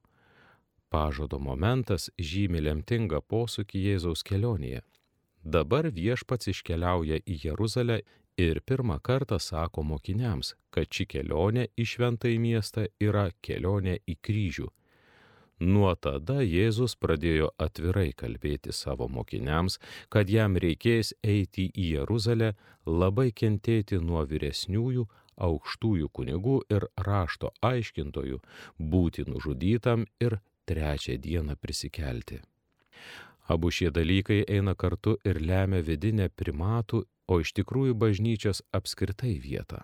Pažado 0.92 1.40
momentas 1.40 2.10
žymi 2.20 2.60
lemtingą 2.68 3.22
posūkį 3.24 3.86
Jėzaus 3.88 4.26
kelionėje. 4.28 4.82
Dabar 5.44 5.88
viešpats 5.88 6.52
iškeliauja 6.52 7.22
į 7.24 7.40
Jeruzalę 7.46 8.02
ir 8.38 8.60
pirmą 8.68 9.00
kartą 9.00 9.40
sako 9.40 9.84
mokiniams, 9.84 10.54
kad 10.70 10.92
ši 10.92 11.08
kelionė 11.16 11.70
į 11.80 11.88
šventąjį 11.94 12.38
miestą 12.44 12.86
yra 13.00 13.30
kelionė 13.42 13.98
į 14.06 14.20
kryžių 14.22 14.68
Nuo 15.62 15.92
tada 15.94 16.40
Jėzus 16.42 16.96
pradėjo 16.98 17.52
atvirai 17.62 18.16
kalbėti 18.18 18.74
savo 18.74 19.06
mokiniams, 19.06 19.78
kad 20.10 20.30
jam 20.34 20.56
reikės 20.58 21.14
eiti 21.22 21.68
į 21.70 21.90
Jeruzalę, 22.00 22.56
labai 22.90 23.30
kentėti 23.30 24.00
nuo 24.02 24.24
vyresniųjų, 24.26 25.06
aukštųjų 25.38 26.08
kunigų 26.18 26.56
ir 26.74 26.88
rašto 26.98 27.52
aiškintojų, 27.62 28.40
būti 28.80 29.28
nužudytam 29.30 30.08
ir 30.20 30.40
trečią 30.66 31.20
dieną 31.22 31.54
prisikelti. 31.62 32.42
Abu 33.46 33.70
šie 33.70 33.92
dalykai 33.94 34.42
eina 34.50 34.74
kartu 34.74 35.20
ir 35.26 35.42
lemia 35.42 35.84
vidinę 35.86 36.30
primatų, 36.30 37.04
o 37.30 37.38
iš 37.44 37.54
tikrųjų 37.54 37.94
bažnyčios 38.02 38.64
apskritai 38.74 39.36
vietą. 39.38 39.84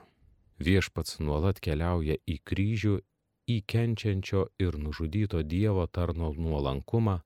Viešpats 0.57 1.19
nuolat 1.21 1.61
keliauja 1.61 2.17
į 2.25 2.39
kryžių 2.41 2.97
į 3.47 3.61
kenčiančio 3.71 4.47
ir 4.59 4.77
nužudyto 4.77 5.41
Dievo 5.43 5.85
tarno 5.87 6.33
nuolankumą, 6.37 7.19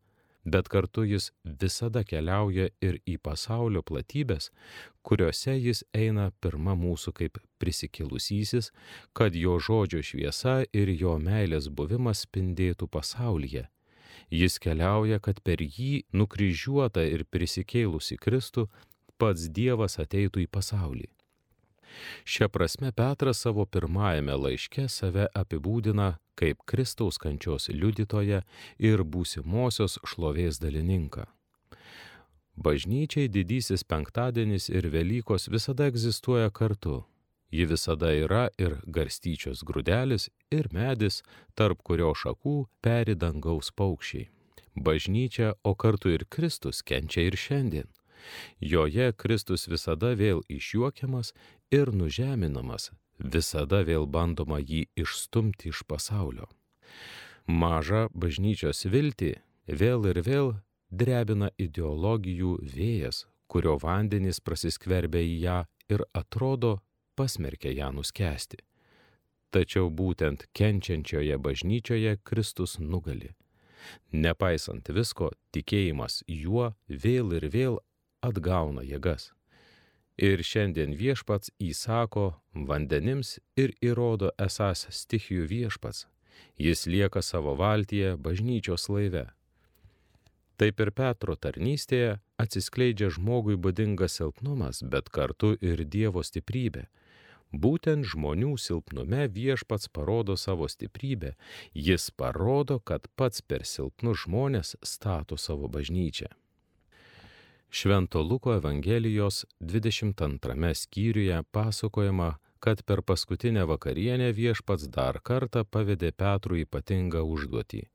bet 0.46 0.68
kartu 0.68 1.04
jis 1.06 1.32
visada 1.44 2.04
keliauja 2.04 2.70
ir 2.82 2.98
į 3.06 3.18
pasaulio 3.22 3.82
platybės, 3.86 4.50
kuriuose 5.06 5.58
jis 5.58 5.84
eina 5.94 6.32
pirma 6.42 6.76
mūsų 6.76 7.14
kaip 7.20 7.38
prisikilusysis, 7.62 8.72
kad 9.14 9.36
jo 9.36 9.60
žodžio 9.60 10.02
šviesa 10.02 10.62
ir 10.74 10.90
jo 10.90 11.18
meilės 11.22 11.70
buvimas 11.70 12.26
spindėtų 12.26 12.88
pasaulyje. 12.88 13.68
Jis 14.32 14.60
keliauja, 14.64 15.20
kad 15.20 15.42
per 15.44 15.62
jį 15.62 16.06
nukryžiuotą 16.16 17.04
ir 17.04 17.26
prisikėlusi 17.28 18.18
Kristų 18.18 18.70
pats 19.20 19.50
Dievas 19.52 20.00
ateitų 20.00 20.46
į 20.46 20.48
pasaulį. 20.48 21.10
Šia 22.24 22.48
prasme 22.48 22.92
Petras 22.92 23.42
savo 23.44 23.66
pirmajame 23.66 24.36
laiške 24.36 24.88
save 24.90 25.28
apibūdina 25.36 26.16
kaip 26.36 26.64
Kristaus 26.66 27.20
kančios 27.22 27.70
liudytoją 27.70 28.42
ir 28.80 29.04
būsimosios 29.04 30.00
šlovės 30.08 30.60
dalininką. 30.64 31.28
Bažnyčiai 32.62 33.30
didysis 33.32 33.84
penktadienis 33.88 34.68
ir 34.70 34.90
Velykos 34.94 35.48
visada 35.50 35.88
egzistuoja 35.92 36.50
kartu. 36.52 37.04
Ji 37.52 37.66
visada 37.68 38.12
yra 38.16 38.48
ir 38.58 38.78
garstyčios 38.86 39.64
grūdelis, 39.68 40.30
ir 40.52 40.70
medis, 40.72 41.22
tarp 41.56 41.82
kurio 41.84 42.14
šakų 42.16 42.56
peri 42.84 43.16
dangaus 43.16 43.72
paukščiai. 43.76 44.30
Bažnyčia, 44.76 45.56
o 45.64 45.76
kartu 45.76 46.14
ir 46.16 46.24
Kristus 46.32 46.80
kenčia 46.82 47.26
ir 47.28 47.36
šiandien. 47.36 47.90
Joje 48.60 49.12
Kristus 49.14 49.68
visada 49.68 50.14
vėl 50.16 50.42
išjuokiamas 50.50 51.34
ir 51.72 51.94
nužeminamas, 51.94 52.92
visada 53.18 53.82
vėl 53.88 54.08
bandoma 54.08 54.60
jį 54.60 54.86
išstumti 54.96 55.72
iš 55.72 55.84
pasaulio. 55.88 56.48
Mažą 57.48 58.08
bažnyčios 58.14 58.86
viltį 58.86 59.34
vėl 59.68 60.06
ir 60.12 60.22
vėl 60.26 60.54
drebina 60.92 61.50
ideologijų 61.58 62.58
vėjas, 62.76 63.26
kurio 63.48 63.78
vandenys 63.82 64.40
prasiskverbia 64.40 65.24
į 65.26 65.38
ją 65.46 65.60
ir 65.92 66.04
atrodo 66.14 66.80
pasmerkia 67.16 67.74
ją 67.76 67.92
nuskesti. 67.96 68.62
Tačiau 69.52 69.90
būtent 69.92 70.48
kenčiančioje 70.56 71.38
bažnyčioje 71.38 72.18
Kristus 72.24 72.78
nugali. 72.80 73.34
Nepaisant 74.14 74.88
visko, 74.96 75.32
tikėjimas 75.52 76.22
juo 76.28 76.72
vėl 76.88 77.34
ir 77.36 77.48
vėl 77.52 77.80
atgauna 78.22 78.84
jėgas. 78.86 79.32
Ir 80.22 80.44
šiandien 80.46 80.94
viešpats 80.98 81.54
įsako 81.60 82.26
vandenims 82.54 83.40
ir 83.58 83.74
įrodo 83.82 84.32
esas 84.38 84.86
stichijų 85.02 85.48
viešpats. 85.50 86.06
Jis 86.58 86.86
lieka 86.88 87.22
savo 87.26 87.56
valtyje 87.58 88.16
bažnyčios 88.18 88.90
laive. 88.90 89.28
Taip 90.62 90.80
ir 90.84 90.92
Petro 90.94 91.36
tarnystėje 91.36 92.20
atsiskleidžia 92.38 93.10
žmogui 93.10 93.58
būdingas 93.58 94.20
silpnumas, 94.20 94.84
bet 94.84 95.10
kartu 95.10 95.56
ir 95.58 95.86
Dievo 95.86 96.22
stiprybė 96.22 96.86
Būtent 97.52 98.08
žmonių 98.08 98.56
silpnume 98.56 99.26
viešpats 99.28 99.90
parodo 99.92 100.38
savo 100.40 100.70
stiprybę, 100.72 101.34
jis 101.76 102.08
parodo, 102.16 102.80
kad 102.80 103.10
pats 103.20 103.42
per 103.44 103.66
silpnus 103.68 104.24
žmonės 104.24 104.78
stato 104.82 105.36
savo 105.36 105.68
bažnyčią. 105.68 106.32
Švento 107.74 108.22
Luko 108.22 108.54
Evangelijos 108.54 109.46
22 109.60 110.74
skyriuje 110.74 111.44
pasakojama, 111.52 112.38
kad 112.60 112.84
per 112.84 113.02
paskutinę 113.02 113.66
vakarienę 113.66 114.34
viešpats 114.34 114.90
dar 114.92 115.22
kartą 115.24 115.64
pavedė 115.64 116.10
Petrų 116.12 116.58
ypatingą 116.66 117.22
užduotį. 117.24 117.86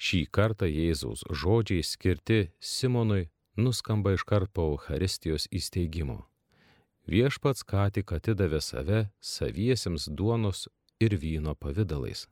Šį 0.00 0.20
kartą 0.32 0.64
Jėzaus 0.66 1.26
žodžiai 1.28 1.84
skirti 1.84 2.38
Simonui 2.60 3.28
nuskamba 3.56 4.14
iškart 4.16 4.48
po 4.56 4.64
Eucharistijos 4.72 5.44
įsteigimo. 5.52 6.24
Viešpats 7.04 7.66
ką 7.68 7.84
tik 7.92 8.14
atidavė 8.16 8.62
save 8.64 9.02
saviesiems 9.20 10.08
duonos 10.08 10.70
ir 11.04 11.18
vyno 11.20 11.52
pavydalais. 11.54 12.24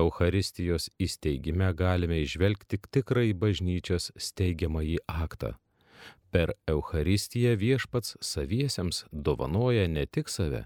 Eucharistijos 0.00 0.88
įsteigime 0.96 1.68
galime 1.76 2.22
išvelgti 2.24 2.80
tikrai 2.88 3.34
bažnyčios 3.36 4.10
steigiamąjį 4.16 4.96
aktą. 5.06 5.52
Per 6.34 6.50
Eucharistiją 6.66 7.52
viešpats 7.54 8.16
saviesiems 8.20 9.04
dovanoja 9.12 9.84
ne 9.88 10.02
tik 10.06 10.28
save, 10.28 10.64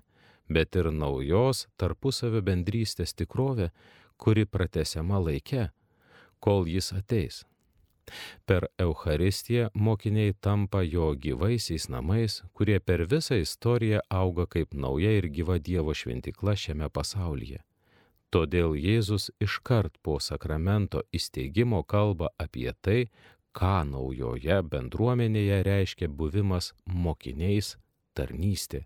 bet 0.48 0.78
ir 0.80 0.88
naujos 0.88 1.66
tarpusavio 1.76 2.40
bendrystės 2.46 3.12
tikrovę, 3.12 3.66
kuri 4.16 4.46
pratesiama 4.48 5.20
laike, 5.20 5.66
kol 6.40 6.64
jis 6.72 6.88
ateis. 6.96 7.42
Per 8.48 8.70
Eucharistiją 8.80 9.68
mokiniai 9.74 10.32
tampa 10.40 10.80
jo 10.82 11.12
gyvaisiais 11.12 11.90
namais, 11.92 12.40
kurie 12.56 12.80
per 12.80 13.04
visą 13.04 13.36
istoriją 13.36 14.00
auga 14.08 14.48
kaip 14.48 14.72
nauja 14.72 15.12
ir 15.20 15.28
gyva 15.28 15.60
Dievo 15.60 15.92
šventikla 15.92 16.56
šiame 16.56 16.88
pasaulyje. 16.88 17.60
Todėl 18.32 18.72
Jėzus 18.76 19.28
iškart 19.40 20.00
po 20.00 20.16
sakramento 20.20 21.04
įsteigimo 21.12 21.84
kalba 21.84 22.32
apie 22.40 22.72
tai, 22.80 23.10
ką 23.58 23.82
naujoje 23.90 24.60
bendruomenėje 24.72 25.62
reiškia 25.66 26.08
buvimas 26.08 26.72
mokiniais 26.86 27.74
tarnystė. 28.14 28.84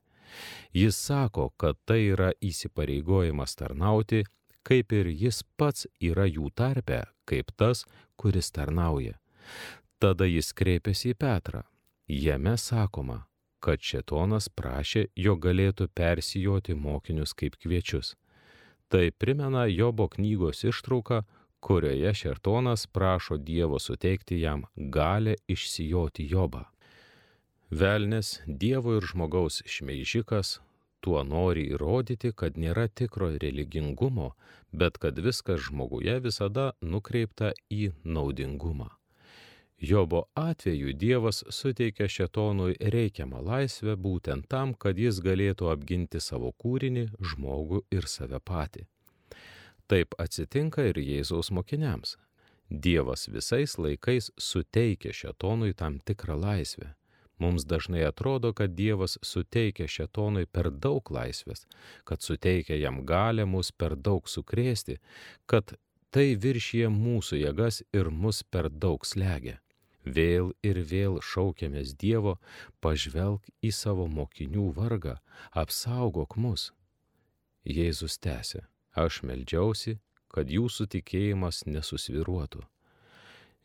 Jis 0.72 0.96
sako, 0.96 1.50
kad 1.60 1.76
tai 1.84 2.00
yra 2.14 2.30
įsipareigojimas 2.40 3.56
tarnauti, 3.60 4.22
kaip 4.64 4.92
ir 4.96 5.10
jis 5.10 5.42
pats 5.60 5.86
yra 6.00 6.24
jų 6.28 6.48
tarpe, 6.56 7.02
kaip 7.28 7.52
tas, 7.56 7.84
kuris 8.16 8.48
tarnauja. 8.54 9.18
Tada 10.00 10.26
jis 10.26 10.52
kreipėsi 10.56 11.12
į 11.12 11.18
Petrą. 11.20 11.62
Jame 12.08 12.56
sakoma, 12.58 13.22
kad 13.62 13.82
šetonas 13.84 14.48
prašė, 14.48 15.06
jo 15.16 15.36
galėtų 15.36 15.88
persijoti 15.94 16.74
mokinius 16.74 17.34
kaip 17.38 17.58
kviečius. 17.60 18.16
Tai 18.92 19.08
primena 19.16 19.66
Jobo 19.70 20.08
knygos 20.12 20.64
ištrauką, 20.68 21.22
kurioje 21.62 22.14
šertonas 22.14 22.86
prašo 22.86 23.36
Dievo 23.36 23.78
suteikti 23.78 24.40
jam 24.40 24.64
galę 24.76 25.34
išsijoti 25.48 26.26
Jobą. 26.30 26.64
Velnes 27.70 28.40
Dievo 28.46 28.96
ir 28.98 29.06
žmogaus 29.12 29.62
šmeižikas 29.66 30.58
tuo 31.00 31.22
nori 31.26 31.66
įrodyti, 31.74 32.32
kad 32.34 32.58
nėra 32.64 32.88
tikro 33.00 33.30
religingumo, 33.44 34.32
bet 34.72 34.98
kad 35.02 35.18
viskas 35.18 35.62
žmoguje 35.68 36.18
visada 36.26 36.66
nukreipta 36.80 37.52
į 37.70 37.92
naudingumą. 38.04 38.90
Jobo 39.82 40.22
atveju 40.38 40.92
Dievas 40.94 41.42
suteikia 41.50 42.06
šetonui 42.16 42.76
reikiamą 42.94 43.40
laisvę 43.42 43.96
būtent 43.98 44.46
tam, 44.54 44.74
kad 44.78 44.98
jis 44.98 45.18
galėtų 45.24 45.72
apginti 45.72 46.22
savo 46.22 46.52
kūrinį, 46.64 47.08
žmogų 47.32 47.82
ir 47.90 48.06
save 48.06 48.38
patį. 48.38 48.86
Taip 49.92 50.14
atsitinka 50.16 50.86
ir 50.88 50.96
Jėzaus 50.96 51.50
mokiniams. 51.52 52.14
Dievas 52.72 53.26
visais 53.28 53.74
laikais 53.76 54.30
suteikia 54.40 55.12
šetonui 55.12 55.74
tam 55.76 55.98
tikrą 56.00 56.38
laisvę. 56.40 56.94
Mums 57.36 57.66
dažnai 57.68 58.06
atrodo, 58.08 58.54
kad 58.56 58.72
Dievas 58.72 59.18
suteikia 59.20 59.84
šetonui 59.84 60.46
per 60.46 60.70
daug 60.70 61.12
laisvės, 61.12 61.66
kad 62.08 62.24
suteikia 62.24 62.80
jam 62.80 63.02
galę 63.04 63.44
mus 63.44 63.68
per 63.72 63.98
daug 64.08 64.32
sukrėsti, 64.34 64.96
kad 65.44 65.76
tai 66.08 66.26
viršyje 66.40 66.88
mūsų 66.96 67.42
jėgas 67.42 67.82
ir 67.92 68.08
mus 68.08 68.40
per 68.48 68.70
daug 68.72 69.04
slegia. 69.04 69.58
Vėl 70.08 70.54
ir 70.64 70.80
vėl 70.88 71.20
šaukiamės 71.20 71.92
Dievo, 72.00 72.38
pažvelk 72.80 73.44
į 73.60 73.76
savo 73.76 74.08
mokinių 74.08 74.70
vargą, 74.80 75.18
apsaugok 75.52 76.40
mus. 76.40 76.70
Jėzus 77.68 78.16
tęsė, 78.18 78.64
aš 78.94 79.22
meldžiausi, 79.26 79.98
kad 80.32 80.48
jūsų 80.48 80.88
tikėjimas 80.96 81.64
nesusviruotų. 81.66 82.64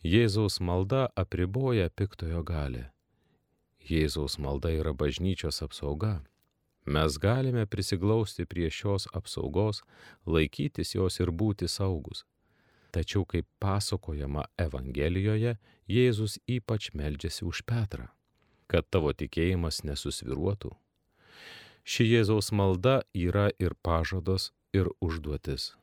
Jėzaus 0.04 0.60
malda 0.62 1.08
apriboja 1.16 1.90
piktojo 1.90 2.44
galę 2.46 2.88
Jėzaus 3.88 4.36
malda 4.38 4.74
yra 4.76 4.92
bažnyčios 4.92 5.62
apsauga. 5.64 6.20
Mes 6.86 7.18
galime 7.20 7.66
prisiglausti 7.66 8.46
prie 8.46 8.70
šios 8.72 9.08
apsaugos, 9.16 9.82
laikytis 10.26 10.96
jos 10.96 11.20
ir 11.20 11.32
būti 11.32 11.68
saugus. 11.72 12.26
Tačiau, 12.92 13.24
kaip 13.28 13.48
pasakojama 13.60 14.48
Evangelijoje, 14.60 15.56
Jėzus 15.88 16.38
ypač 16.48 16.92
meldžiasi 16.96 17.46
už 17.48 17.64
Petrą, 17.68 18.08
kad 18.68 18.88
tavo 18.92 19.14
tikėjimas 19.16 19.84
nesusviruotų. 19.88 20.72
Ši 21.88 22.08
Jėzaus 22.12 22.52
malda 22.52 23.02
yra 23.16 23.50
ir 23.60 23.76
pažadas, 23.84 24.52
ir 24.78 24.90
užduotis. 25.04 25.74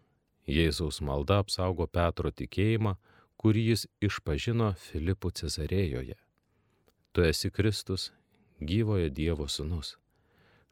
Jėzaus 0.46 1.00
malda 1.00 1.40
apsaugo 1.42 1.86
Petro 1.88 2.30
tikėjimą, 2.30 2.94
kurį 3.40 3.62
jis 3.70 3.86
išpažino 4.04 4.72
Filipų 4.86 5.32
Cezarėjoje. 5.40 6.16
Tu 7.12 7.24
esi 7.28 7.50
Kristus, 7.50 8.10
gyvojo 8.60 9.10
Dievo 9.12 9.46
sūnus. 9.48 9.94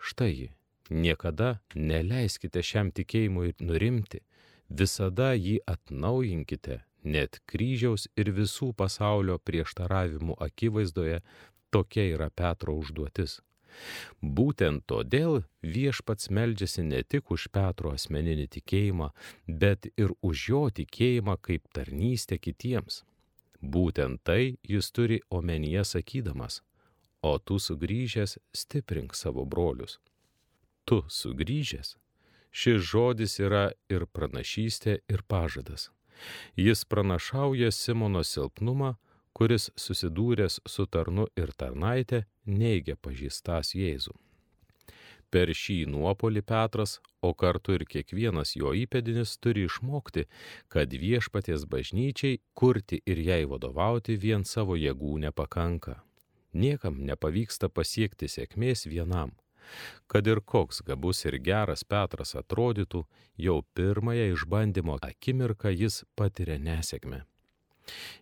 Štai, 0.02 0.50
niekada 0.90 1.60
neleiskite 1.74 2.62
šiam 2.64 2.90
tikėjimui 2.94 3.54
nurimti, 3.60 4.22
visada 4.68 5.32
jį 5.36 5.60
atnaujinkite, 5.68 6.80
net 7.04 7.40
kryžiaus 7.46 8.08
ir 8.16 8.32
visų 8.34 8.72
pasaulio 8.74 9.38
prieštaravimų 9.38 10.36
akivaizdoje, 10.48 11.22
tokia 11.70 12.08
yra 12.16 12.28
Petro 12.30 12.74
užduotis. 12.80 13.40
Būtent 14.22 14.84
todėl 14.86 15.42
viešpats 15.62 16.30
meldžiasi 16.30 16.84
ne 16.86 17.02
tik 17.02 17.30
už 17.34 17.48
Petro 17.54 17.94
asmeninį 17.96 18.48
tikėjimą, 18.56 19.12
bet 19.46 19.88
ir 19.96 20.14
už 20.22 20.48
jo 20.48 20.62
tikėjimą 20.80 21.38
kaip 21.40 21.66
tarnystę 21.74 22.38
kitiems. 22.38 23.02
Būtent 23.62 24.22
tai 24.26 24.58
jis 24.66 24.90
turi 24.90 25.20
omenyje 25.30 25.84
sakydamas, 25.94 26.62
o 27.22 27.38
tu 27.38 27.58
sugrįžęs 27.62 28.38
stiprink 28.52 29.14
savo 29.14 29.44
brolius. 29.46 29.98
Tu 30.84 31.02
sugrįžęs. 31.08 31.96
Šis 32.52 32.82
žodis 32.84 33.38
yra 33.40 33.70
ir 33.88 34.04
pranašystė, 34.06 34.98
ir 35.08 35.22
pažadas. 35.24 35.88
Jis 36.56 36.84
pranašauja 36.84 37.70
Simono 37.72 38.22
silpnumą, 38.22 38.96
kuris 39.32 39.70
susidūręs 39.84 40.60
su 40.66 40.86
tarnu 40.86 41.28
ir 41.36 41.54
tarnaitė 41.56 42.24
neigia 42.46 42.96
pažįstas 42.96 43.74
Jėzų. 43.78 44.14
Per 45.32 45.48
šį 45.56 45.78
nuopolį 45.88 46.42
Petras, 46.44 46.98
o 47.24 47.32
kartu 47.32 47.78
ir 47.78 47.86
kiekvienas 47.88 48.52
jo 48.58 48.74
įpėdinis 48.76 49.38
turi 49.40 49.64
išmokti, 49.64 50.26
kad 50.68 50.92
viešpaties 50.92 51.64
bažnyčiai 51.72 52.40
kurti 52.52 53.00
ir 53.08 53.22
jai 53.28 53.42
vadovauti 53.48 54.18
vien 54.20 54.44
savo 54.44 54.76
jėgų 54.76 55.14
nepakanka. 55.24 56.02
Niekam 56.52 57.00
nepavyksta 57.08 57.72
pasiekti 57.72 58.28
sėkmės 58.28 58.84
vienam. 58.92 59.32
Kad 60.10 60.28
ir 60.28 60.42
koks 60.44 60.82
gabus 60.84 61.24
ir 61.24 61.38
geras 61.40 61.84
Petras 61.88 62.36
atrodytų, 62.36 63.06
jau 63.40 63.62
pirmąją 63.72 64.32
išbandymo 64.34 65.00
akimirką 65.00 65.72
jis 65.72 66.02
patiria 66.18 66.58
nesėkmę. 66.60 67.24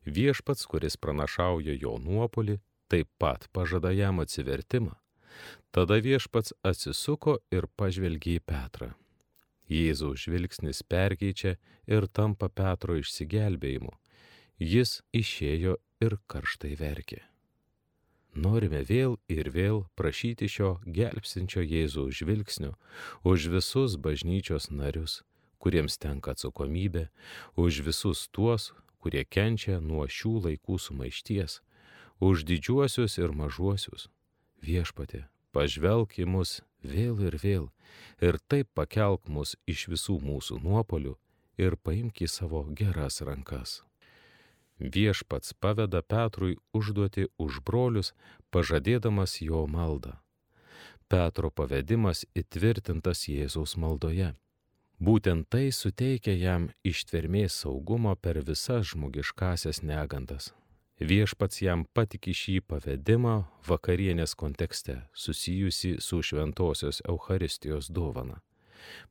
Viešpats, 0.06 0.66
kuris 0.66 0.96
pranašauja 0.96 1.76
jo 1.80 1.98
nuopolį, 2.02 2.58
taip 2.90 3.08
pat 3.18 3.46
pažada 3.52 3.92
jam 3.94 4.22
atsivertimą 4.24 4.96
Tada 5.70 6.00
viešpats 6.02 6.54
atsisuko 6.66 7.38
ir 7.54 7.68
pažvelgė 7.78 8.36
į 8.40 8.44
Petrą. 8.52 8.90
Jėzaus 9.70 10.24
žvilgsnis 10.24 10.82
perkeičia 10.82 11.54
ir 11.86 12.06
tampa 12.10 12.48
Petro 12.50 12.96
išsigelbėjimu. 12.98 13.92
Jis 14.58 14.98
išėjo 15.14 15.76
ir 16.02 16.16
karštai 16.26 16.74
verkė. 16.80 17.20
Norime 18.34 18.82
vėl 18.86 19.16
ir 19.30 19.50
vėl 19.54 19.84
prašyti 19.98 20.48
šio 20.50 20.76
gelbsinčio 20.86 21.62
Jėzaus 21.62 22.18
žvilgsnio 22.18 22.74
už 23.26 23.46
visus 23.54 23.96
bažnyčios 23.98 24.70
narius, 24.70 25.22
kuriems 25.62 25.98
tenka 26.02 26.34
atsakomybė, 26.34 27.08
už 27.58 27.82
visus 27.86 28.26
tuos, 28.30 28.70
kurie 29.00 29.24
kenčia 29.24 29.80
nuo 29.80 30.06
šių 30.06 30.34
laikų 30.46 30.78
sumaišties, 30.78 31.60
už 32.20 32.44
didžiuosius 32.48 33.18
ir 33.18 33.32
mažuosius. 33.32 34.08
Viešpatė, 34.60 35.24
pažvelk 35.56 36.18
į 36.20 36.28
mus 36.28 36.60
vėl 36.84 37.20
ir 37.24 37.36
vėl 37.40 37.68
ir 38.20 38.38
taip 38.48 38.68
pakelk 38.76 39.28
mus 39.28 39.56
iš 39.66 39.88
visų 39.92 40.20
mūsų 40.24 40.60
nuopolių 40.64 41.16
ir 41.60 41.76
paimk 41.76 42.22
į 42.24 42.28
savo 42.28 42.64
geras 42.76 43.20
rankas. 43.24 43.80
Viešpats 44.80 45.52
paveda 45.60 46.00
Petrui 46.00 46.56
užduoti 46.72 47.26
už 47.36 47.60
brolius, 47.60 48.14
pažadėdamas 48.50 49.40
jo 49.44 49.66
maldą. 49.68 50.16
Petro 51.08 51.50
pavedimas 51.50 52.24
įtvirtintas 52.38 53.26
Jėzaus 53.28 53.76
maldoje. 53.76 54.32
Būtent 55.00 55.46
tai 55.48 55.70
suteikia 55.72 56.34
jam 56.36 56.66
ištvermės 56.84 57.62
saugumo 57.62 58.12
per 58.20 58.42
visas 58.44 58.90
žmogiškasias 58.90 59.80
negandas. 59.80 60.50
Viešpats 61.00 61.62
jam 61.64 61.86
patiki 61.96 62.34
šį 62.36 62.58
pavedimą 62.68 63.38
vakarienės 63.64 64.36
kontekste 64.36 64.98
susijusi 65.16 65.94
su 66.04 66.20
šventosios 66.20 67.00
Euharistijos 67.08 67.88
dovana. 67.88 68.42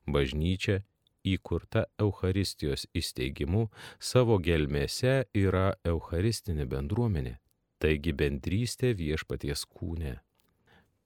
Bažnyčia 0.06 0.84
įkurta 1.26 1.88
Euharistijos 1.98 2.86
įsteigimu 2.94 3.66
savo 3.98 4.38
gelmėse 4.38 5.24
yra 5.34 5.72
Eucharistinė 5.82 6.70
bendruomenė, 6.70 7.40
taigi 7.82 8.14
bendrystė 8.14 8.94
viešpaties 8.94 9.66
kūne. 9.66 10.20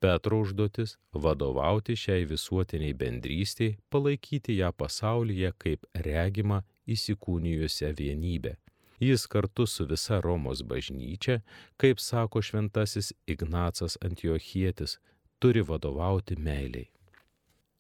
Petro 0.05 0.41
užduotis- 0.41 0.97
vadovauti 1.25 1.97
šiai 1.97 2.25
visuotiniai 2.29 2.93
bendrystiai, 2.93 3.77
palaikyti 3.91 4.59
ją 4.59 4.69
pasaulyje 4.73 5.53
kaip 5.59 5.87
regima 5.95 6.59
įsikūnijusią 6.95 7.89
vienybę. 8.01 8.53
Jis 9.01 9.27
kartu 9.27 9.67
su 9.67 9.87
visa 9.87 10.21
Romos 10.21 10.63
bažnyčia, 10.63 11.41
kaip 11.77 12.01
sako 12.01 12.43
šventasis 12.43 13.13
Ignacas 13.27 13.97
Antiochietis, 14.01 14.99
turi 15.39 15.63
vadovauti 15.63 16.37
meiliai. 16.37 16.91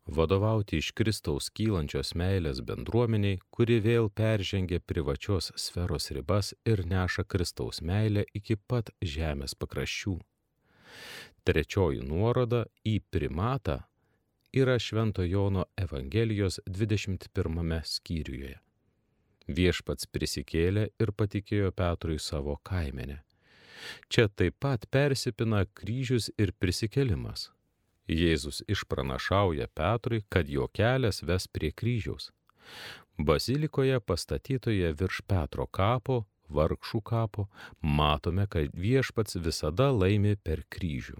Vadovauti 0.06 0.78
iš 0.80 0.90
Kristaus 0.92 1.50
kylančios 1.50 2.14
meilės 2.14 2.60
bendruomeniai, 2.60 3.38
kuri 3.50 3.80
vėl 3.80 4.08
peržengia 4.08 4.80
privačios 4.80 5.52
sferos 5.56 6.10
ribas 6.10 6.54
ir 6.64 6.86
neša 6.86 7.24
Kristaus 7.24 7.80
meilę 7.80 8.24
iki 8.34 8.56
pat 8.56 8.90
žemės 9.02 9.54
pakraščių. 9.54 10.18
Trečioji 11.44 12.00
nuoroda 12.00 12.64
į 12.88 12.98
primatą 13.12 13.82
yra 14.54 14.78
Švento 14.78 15.22
Jono 15.22 15.64
Evangelijos 15.76 16.60
21 16.66 17.80
skyriuje. 17.84 18.58
Viešpats 19.48 20.08
prisikėlė 20.08 20.86
ir 21.00 21.12
patikėjo 21.12 21.72
Petrui 21.76 22.18
savo 22.18 22.56
kaimenę. 22.64 23.18
Čia 24.08 24.28
taip 24.28 24.56
pat 24.60 24.86
persipina 24.88 25.64
kryžius 25.66 26.30
ir 26.38 26.54
prisikėlimas. 26.56 27.50
Jėzus 28.08 28.62
išpranašauja 28.68 29.68
Petrui, 29.74 30.22
kad 30.28 30.48
jo 30.48 30.68
kelias 30.68 31.22
ves 31.22 31.48
prie 31.48 31.72
kryžiaus. 31.72 32.30
Bazilikoje 33.18 34.00
pastatytoje 34.00 34.92
virš 34.92 35.20
Petro 35.28 35.66
kapo, 35.66 36.24
vargšų 36.48 37.00
kapo, 37.04 37.46
matome, 37.80 38.46
kad 38.50 38.72
viešpats 38.74 39.38
visada 39.40 39.90
laimi 39.92 40.36
per 40.36 40.64
kryžių. 40.68 41.16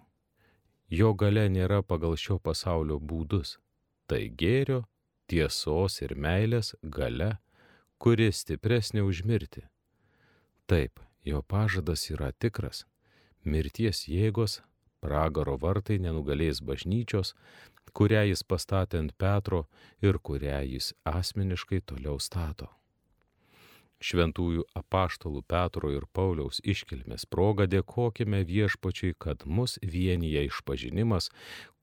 Jo 0.91 1.15
gale 1.15 1.47
nėra 1.49 1.83
pagal 1.83 2.17
šio 2.21 2.39
pasaulio 2.39 3.01
būdus. 3.01 3.59
Tai 4.07 4.21
gėrio, 4.29 4.85
tiesos 5.27 6.01
ir 6.05 6.15
meilės 6.15 6.75
gale, 6.83 7.39
kuri 7.99 8.29
stipresnė 8.33 9.03
už 9.03 9.25
mirtį. 9.25 9.65
Taip, 10.69 11.01
jo 11.25 11.41
pažadas 11.43 12.11
yra 12.13 12.33
tikras. 12.33 12.85
Mirties 13.45 14.05
jėgos, 14.09 14.61
pragaro 15.01 15.57
vartai 15.61 15.99
nenugalės 16.01 16.61
bažnyčios, 16.65 17.35
kurią 17.93 18.25
jis 18.31 18.45
pastatė 18.45 19.01
ant 19.01 19.17
Petro 19.17 19.67
ir 20.05 20.21
kurią 20.21 20.63
jis 20.69 20.93
asmeniškai 21.09 21.85
toliau 21.85 22.21
stato 22.21 22.73
šventųjų 24.05 24.65
apaštalų 24.79 25.43
Petro 25.49 25.91
ir 25.95 26.05
Pauliaus 26.17 26.61
iškilmės 26.75 27.25
proga 27.31 27.67
dėkojime 27.71 28.43
viešpačiui, 28.49 29.15
kad 29.19 29.47
mus 29.47 29.79
vienyje 29.81 30.45
išpažinimas, 30.51 31.31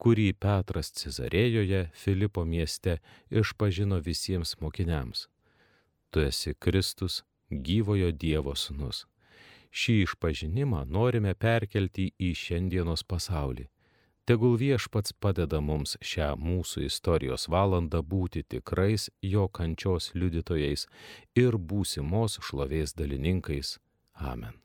kurį 0.02 0.28
Petras 0.44 0.92
Cezarėjoje 1.00 1.88
Filipo 2.04 2.46
mieste 2.54 2.98
išpažino 3.42 3.98
visiems 4.06 4.56
mokiniams. 4.62 5.26
Tu 6.10 6.26
esi 6.28 6.54
Kristus, 6.54 7.22
gyvojo 7.50 8.12
Dievo 8.12 8.54
sūnus. 8.54 9.06
Šį 9.72 10.02
išpažinimą 10.06 10.84
norime 10.84 11.32
perkelti 11.34 12.10
į 12.20 12.34
šiandienos 12.36 13.06
pasaulį 13.08 13.71
Tegul 14.24 14.54
viešpats 14.54 15.16
padeda 15.18 15.58
mums 15.60 15.96
šią 15.98 16.28
mūsų 16.38 16.84
istorijos 16.86 17.48
valandą 17.50 18.04
būti 18.06 18.44
tikrais 18.54 19.08
jo 19.34 19.48
kančios 19.58 20.12
liudytojais 20.14 20.86
ir 21.44 21.58
būsimos 21.58 22.38
šlovės 22.46 22.94
dalininkais. 22.94 23.78
Amen. 24.14 24.62